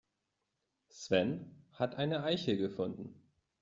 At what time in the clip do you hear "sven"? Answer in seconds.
0.89-1.45